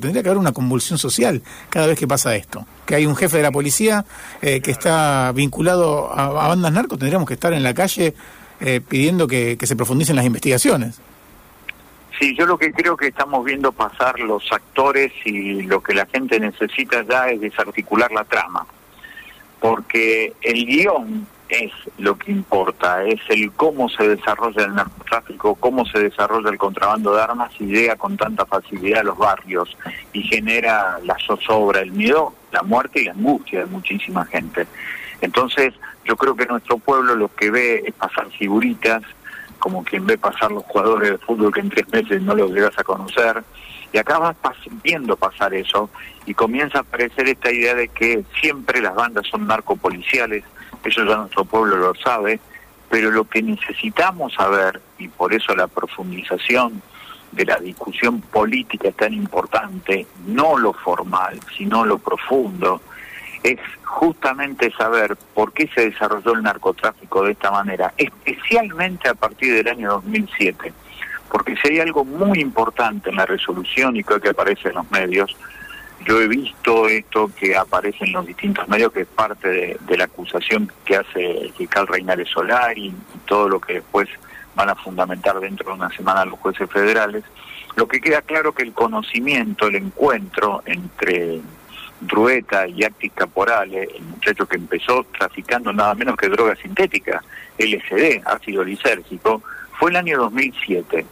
[0.00, 2.64] Tendría que haber una convulsión social cada vez que pasa esto.
[2.86, 4.04] Que hay un jefe de la policía
[4.40, 8.14] eh, que está vinculado a, bandas narcos, tendríamos que estar en la calle
[8.60, 11.00] eh, pidiendo que, se profundicen las investigaciones.
[12.16, 16.06] Sí, yo lo que creo que estamos viendo pasar los actores y lo que la
[16.06, 18.68] gente necesita ya es desarticular la trama.
[19.58, 25.86] Porque el guion es lo que importa, es el cómo se desarrolla el narcotráfico, cómo
[25.86, 29.76] se desarrolla el contrabando de armas y llega con tanta facilidad a los barrios
[30.12, 34.66] y genera la zozobra, el miedo, la muerte y la angustia de muchísima gente.
[35.20, 35.74] Entonces,
[36.04, 39.02] yo creo que nuestro pueblo lo que ve es pasar figuritas,
[39.58, 42.78] como quien ve pasar los jugadores de fútbol que en tres meses no los llegas
[42.78, 43.42] a conocer,
[43.92, 44.36] y acá vas
[44.82, 45.90] viendo pasar eso
[46.26, 50.44] y comienza a aparecer esta idea de que siempre las bandas son narcopoliciales,
[50.88, 52.40] eso ya nuestro pueblo lo sabe,
[52.90, 56.82] pero lo que necesitamos saber, y por eso la profundización
[57.32, 62.80] de la discusión política es tan importante, no lo formal, sino lo profundo,
[63.42, 69.54] es justamente saber por qué se desarrolló el narcotráfico de esta manera, especialmente a partir
[69.54, 70.72] del año 2007,
[71.30, 74.90] porque si hay algo muy importante en la resolución y creo que aparece en los
[74.90, 75.36] medios,
[76.08, 80.04] yo he visto esto que aparece en los distintos medios, que es parte de, la
[80.04, 82.94] acusación que hace el fiscal Reinares Solar y,
[83.26, 84.08] todo lo que después
[84.54, 87.24] van a fundamentar dentro de una semana los jueces federales.
[87.76, 91.42] Lo que queda claro que el conocimiento, el encuentro entre
[92.00, 97.22] Drueta y Actis Caporale, el muchacho que empezó traficando nada menos que droga sintética,
[97.58, 99.42] LSD, ácido lisérgico,
[99.78, 101.04] fue el año 2007.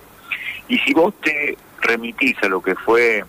[0.69, 3.24] Y si vos te remitís a lo que fue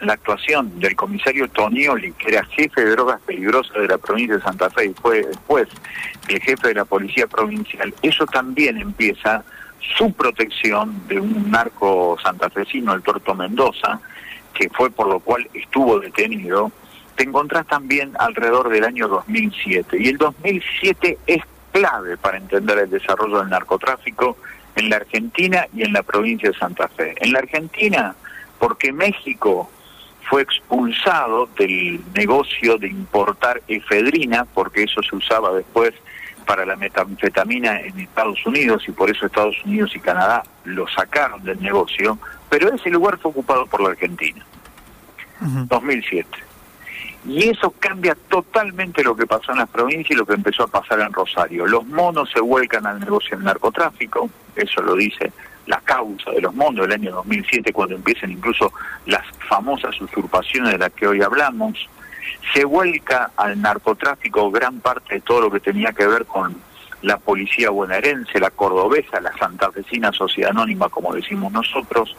[0.00, 4.42] la actuación del comisario Tonioli, que era jefe de drogas peligrosas de la provincia de
[4.42, 5.68] Santa Fe y fue después
[6.28, 9.44] el jefe de la policía provincial, eso también empieza
[9.96, 14.00] su protección de un narco santafesino, el Torto Mendoza,
[14.54, 16.72] que fue por lo cual estuvo detenido,
[17.16, 19.96] te encontrás también alrededor del año 2007.
[20.00, 21.42] Y el 2007 es
[21.72, 24.36] clave para entender el desarrollo del narcotráfico
[24.76, 27.14] en la Argentina y en la provincia de Santa Fe.
[27.20, 28.14] En la Argentina,
[28.58, 29.70] porque México
[30.28, 35.94] fue expulsado del negocio de importar efedrina, porque eso se usaba después
[36.44, 41.42] para la metanfetamina en Estados Unidos y por eso Estados Unidos y Canadá lo sacaron
[41.42, 42.18] del negocio,
[42.48, 44.44] pero ese lugar fue ocupado por la Argentina,
[45.40, 46.28] 2007.
[47.26, 50.66] Y eso cambia totalmente lo que pasó en las provincias y lo que empezó a
[50.66, 51.66] pasar en Rosario.
[51.66, 55.32] Los monos se vuelcan al negocio del narcotráfico, eso lo dice
[55.66, 58.72] la causa de los mundos del año 2007, cuando empiezan incluso
[59.06, 61.88] las famosas usurpaciones de las que hoy hablamos,
[62.52, 66.54] se vuelca al narcotráfico gran parte de todo lo que tenía que ver con
[67.00, 72.14] la policía bonaerense, la cordobesa, la santafesina sociedad anónima, como decimos nosotros,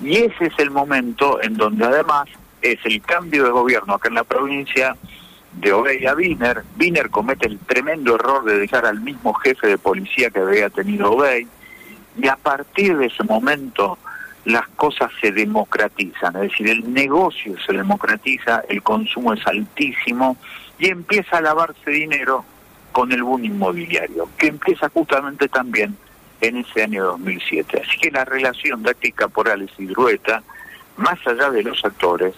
[0.00, 2.28] y ese es el momento en donde además
[2.62, 4.96] es el cambio de gobierno acá en la provincia
[5.52, 6.62] de Obey a Wiener.
[6.78, 11.12] Wiener comete el tremendo error de dejar al mismo jefe de policía que había tenido
[11.12, 11.46] Obey
[12.16, 13.98] y a partir de ese momento
[14.44, 20.36] las cosas se democratizan, es decir, el negocio se democratiza, el consumo es altísimo
[20.78, 22.44] y empieza a lavarse dinero
[22.92, 25.96] con el boom inmobiliario, que empieza justamente también
[26.40, 27.82] en ese año 2007.
[27.86, 30.42] Así que la relación de Actis Caporales y Drueta,
[30.96, 32.34] más allá de los actores,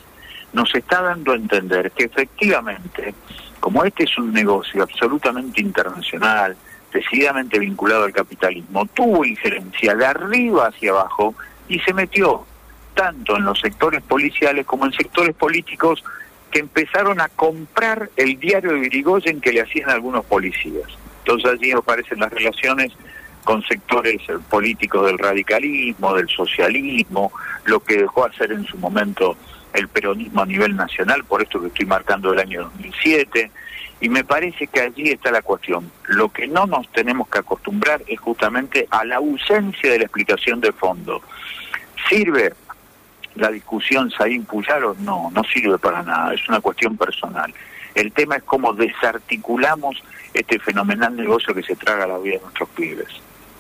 [0.52, 3.14] nos está dando a entender que efectivamente,
[3.60, 6.56] como este es un negocio absolutamente internacional,
[6.92, 11.34] decididamente vinculado al capitalismo, tuvo injerencia de arriba hacia abajo
[11.68, 12.44] y se metió
[12.94, 16.04] tanto en los sectores policiales como en sectores políticos
[16.50, 20.86] que empezaron a comprar el diario de Virigoyen que le hacían algunos policías.
[21.24, 22.92] Entonces allí aparecen las relaciones
[23.44, 24.20] con sectores
[24.50, 27.32] políticos del radicalismo, del socialismo,
[27.64, 29.36] lo que dejó hacer en su momento
[29.72, 33.50] el peronismo a nivel nacional, por esto que estoy marcando el año 2007,
[34.00, 35.91] y me parece que allí está la cuestión.
[36.09, 40.60] Lo que no nos tenemos que acostumbrar es justamente a la ausencia de la explicación
[40.60, 41.22] de fondo.
[42.09, 42.53] ¿Sirve
[43.37, 44.97] la discusión Saín Puyaro?
[44.99, 47.54] No, no sirve para nada, es una cuestión personal.
[47.95, 50.03] El tema es cómo desarticulamos
[50.34, 53.09] este fenomenal negocio que se traga la vida de nuestros pibes.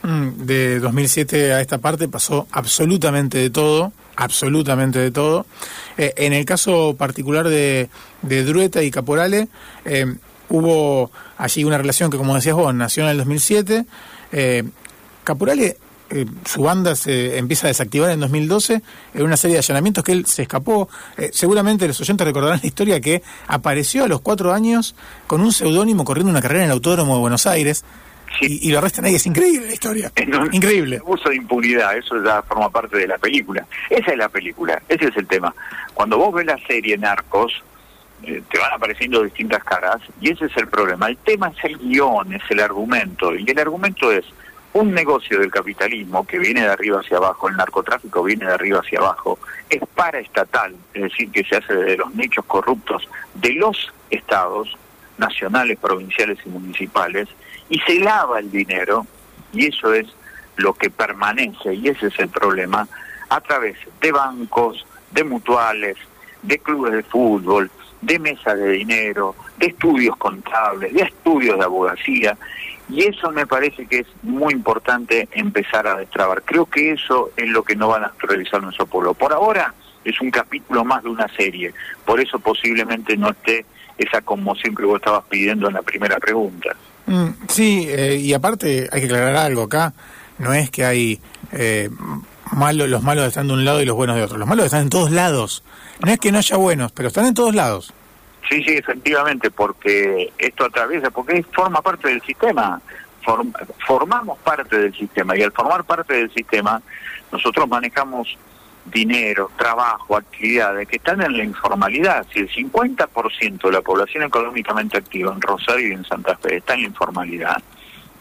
[0.02, 5.46] Mm, de 2007 a esta parte pasó absolutamente de todo, absolutamente de todo.
[5.96, 7.88] Eh, en el caso particular de,
[8.22, 9.48] de Drueta y Caporale,
[9.84, 10.06] eh,
[10.48, 13.86] hubo allí una relación que, como decías vos, nació en el 2007.
[14.32, 14.64] Eh,
[15.22, 15.76] Caporale,
[16.44, 18.82] su banda se empieza a desactivar en 2012
[19.14, 20.90] en una serie de allanamientos que él se escapó.
[21.32, 24.94] Seguramente los oyentes recordarán la historia que apareció a los cuatro años
[25.26, 27.82] con un seudónimo corriendo una carrera en el Autódromo de Buenos Aires.
[28.40, 29.14] Y, lo arrestan ahí.
[29.14, 30.12] Es increíble la historia.
[30.52, 30.98] increíble.
[30.98, 33.66] Abuso de impunidad, eso ya forma parte de la película.
[33.90, 35.54] Esa es la película, ese es el tema.
[35.94, 37.62] Cuando vos ves la serie Narcos,
[38.24, 41.08] eh, te van apareciendo distintas caras y ese es el problema.
[41.08, 43.34] El tema es el guion, es el argumento.
[43.34, 44.24] Y el argumento es
[44.74, 48.80] un negocio del capitalismo que viene de arriba hacia abajo, el narcotráfico viene de arriba
[48.80, 49.38] hacia abajo,
[49.68, 54.76] es paraestatal, es decir, que se hace de los nichos corruptos de los estados
[55.18, 57.28] nacionales, provinciales y municipales,
[57.72, 59.06] y se lava el dinero,
[59.54, 60.06] y eso es
[60.56, 62.86] lo que permanece, y ese es el problema,
[63.30, 65.96] a través de bancos, de mutuales,
[66.42, 67.70] de clubes de fútbol,
[68.02, 72.36] de mesas de dinero, de estudios contables, de estudios de abogacía,
[72.90, 76.42] y eso me parece que es muy importante empezar a destrabar.
[76.42, 79.14] Creo que eso es lo que no van a realizar nuestro pueblo.
[79.14, 79.72] Por ahora
[80.04, 81.72] es un capítulo más de una serie,
[82.04, 83.64] por eso posiblemente no esté
[83.96, 86.76] esa conmoción que vos estabas pidiendo en la primera pregunta.
[87.06, 89.92] Mm, sí, eh, y aparte hay que aclarar algo acá,
[90.38, 91.20] no es que hay
[91.52, 91.90] eh,
[92.52, 94.82] malos, los malos están de un lado y los buenos de otro, los malos están
[94.82, 95.64] en todos lados,
[96.04, 97.92] no es que no haya buenos, pero están en todos lados.
[98.48, 102.80] Sí, sí, efectivamente, porque esto atraviesa, porque forma parte del sistema,
[103.86, 106.82] formamos parte del sistema y al formar parte del sistema
[107.30, 108.36] nosotros manejamos
[108.84, 112.26] dinero, trabajo, actividades que están en la informalidad.
[112.32, 116.74] Si el 50% de la población económicamente activa en Rosario y en Santa Fe está
[116.74, 117.62] en la informalidad,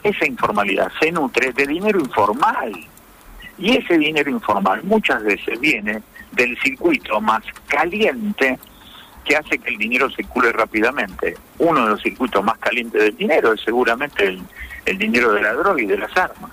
[0.04, 2.74] esa informalidad se nutre de dinero informal.
[3.58, 8.58] Y ese dinero informal muchas veces viene del circuito más caliente
[9.24, 11.38] que hace que el dinero circule rápidamente.
[11.60, 14.42] Uno de los circuitos más calientes del dinero es seguramente el,
[14.86, 16.52] el dinero de la droga y de las armas.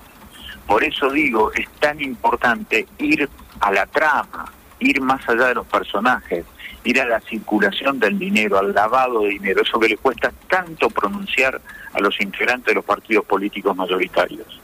[0.69, 3.27] Por eso digo, es tan importante ir
[3.61, 6.45] a la trama, ir más allá de los personajes,
[6.85, 10.91] ir a la circulación del dinero, al lavado de dinero, eso que le cuesta tanto
[10.91, 11.59] pronunciar
[11.95, 14.61] a los integrantes de los partidos políticos mayoritarios.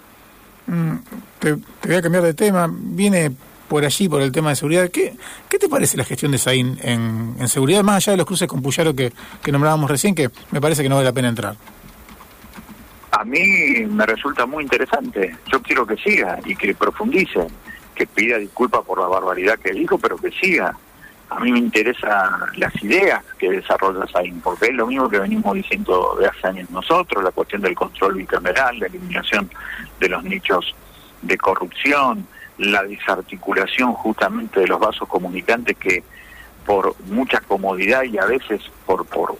[0.66, 0.96] Mm,
[1.38, 2.68] te, voy a cambiar de tema.
[2.70, 3.32] Viene
[3.66, 4.90] por allí, por el tema de seguridad.
[4.90, 5.16] ¿Qué,
[5.48, 8.46] qué te parece la gestión de Saín en, en seguridad, más allá de los cruces
[8.46, 9.10] con Puyaro que,
[9.42, 11.56] que nombrábamos recién, que me parece que no vale la pena entrar?
[13.24, 15.34] A mí me resulta muy interesante.
[15.50, 17.46] Yo quiero que siga y que profundice,
[17.94, 20.76] que pida disculpas por la barbaridad que dijo, pero que siga.
[21.30, 25.54] A mí me interesan las ideas que desarrolla Saín, porque es lo mismo que venimos
[25.54, 29.50] diciendo de hace años nosotros, la cuestión del control bicameral, la eliminación
[29.98, 30.74] de los nichos
[31.22, 32.26] de corrupción,
[32.58, 36.04] la desarticulación justamente de los vasos comunicantes que
[36.66, 39.34] por mucha comodidad y a veces por, por,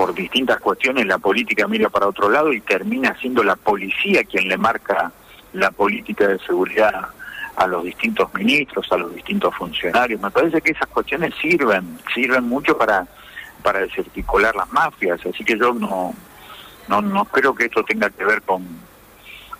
[0.00, 4.48] por distintas cuestiones la política mira para otro lado y termina siendo la policía quien
[4.48, 5.12] le marca
[5.52, 7.08] la política de seguridad
[7.54, 10.18] a los distintos ministros, a los distintos funcionarios.
[10.18, 13.06] Me parece que esas cuestiones sirven, sirven mucho para,
[13.62, 16.14] para desarticular las mafias, así que yo no,
[16.88, 18.66] no, no creo que esto tenga que ver con,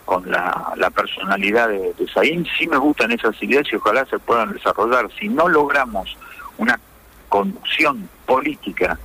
[0.07, 2.47] con la, la personalidad de, de Saín.
[2.59, 5.07] Sí me gustan esas ideas y ojalá se puedan desarrollar.
[5.21, 6.17] Si no logramos
[6.57, 6.81] una
[7.29, 8.99] conducción política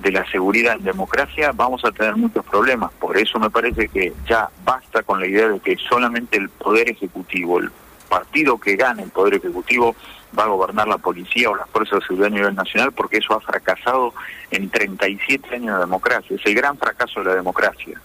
[0.00, 2.92] de la seguridad en democracia, vamos a tener muchos problemas.
[2.98, 6.90] Por eso me parece que ya basta con la idea de que solamente el Poder
[6.90, 7.70] Ejecutivo, el
[8.08, 9.96] partido que gane el Poder Ejecutivo,
[10.38, 13.34] va a gobernar la policía o las fuerzas de seguridad a nivel nacional, porque eso
[13.34, 14.12] ha fracasado
[14.50, 16.36] en 37 años de democracia.
[16.36, 18.00] Es el gran fracaso de la democracia.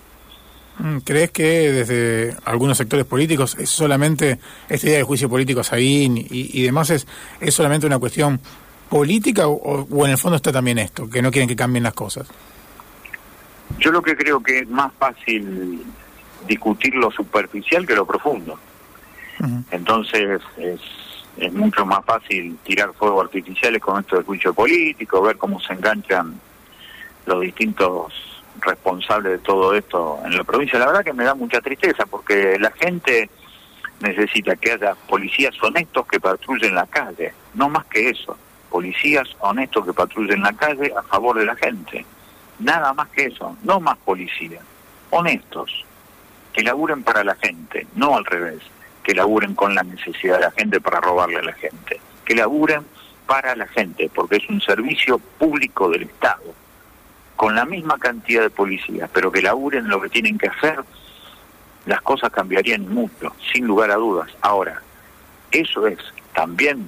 [0.79, 4.39] Mm, ¿Crees que desde algunos sectores políticos es solamente
[4.69, 7.05] esta idea del juicio político a y, y demás es,
[7.39, 8.39] es solamente una cuestión
[8.91, 12.27] política o, en el fondo está también esto, que no quieren que cambien las cosas?
[13.79, 15.81] Yo lo que creo que es más fácil
[16.45, 18.59] discutir lo superficial que lo profundo.
[19.71, 20.81] Entonces es,
[21.37, 25.71] es mucho más fácil tirar fuegos artificiales con esto del juicio político, ver cómo se
[25.73, 26.37] enganchan
[27.25, 28.13] los distintos
[28.59, 30.77] responsable de todo esto en la provincia.
[30.77, 33.29] La verdad que me da mucha tristeza porque la gente
[34.01, 38.37] necesita que haya policías honestos que patrullen la calle, no más que eso,
[38.71, 42.05] policías honestos que patrullen la calle a favor de la gente,
[42.59, 44.63] nada más que eso, no más policías,
[45.11, 45.85] honestos,
[46.53, 48.61] que laburen para la gente, no al revés,
[49.03, 52.85] que laburen con la necesidad de la gente para robarle a la gente, que laburen
[53.27, 56.53] para la gente, porque es un servicio público del Estado
[57.35, 60.79] con la misma cantidad de policías, pero que laburen lo que tienen que hacer,
[61.85, 64.29] las cosas cambiarían mucho, sin lugar a dudas.
[64.41, 64.81] Ahora,
[65.49, 65.97] eso es
[66.33, 66.87] también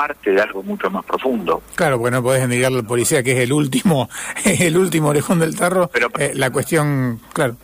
[0.00, 1.62] parte de algo mucho más profundo.
[1.74, 4.08] Claro, porque no podés negarle al policía que es el último,
[4.44, 5.90] el último orejón del tarro.
[5.92, 7.56] Pero eh, la cuestión, claro.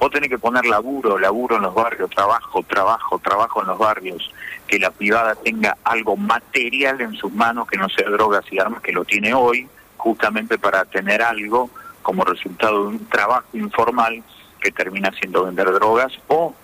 [0.00, 4.30] Vos tenés que poner laburo, laburo en los barrios, trabajo, trabajo, trabajo en los barrios,
[4.66, 8.80] que la privada tenga algo material en sus manos, que no sea drogas y armas,
[8.80, 9.68] que lo tiene hoy,
[9.98, 11.68] justamente para tener algo
[12.00, 14.22] como resultado de un trabajo informal
[14.60, 16.54] que termina siendo vender drogas o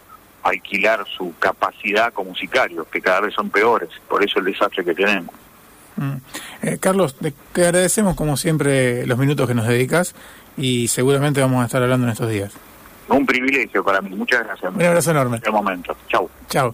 [0.42, 4.94] alquilar su capacidad como sicario, que cada vez son peores, por eso el desastre que
[4.94, 5.34] tenemos.
[5.96, 6.16] Mm.
[6.62, 10.14] Eh, Carlos, te agradecemos como siempre los minutos que nos dedicas
[10.56, 12.52] y seguramente vamos a estar hablando en estos días.
[13.08, 14.74] Un privilegio para mí, muchas gracias.
[14.74, 15.40] Un abrazo enorme.
[15.44, 16.30] En momento, chau.
[16.48, 16.70] Chau.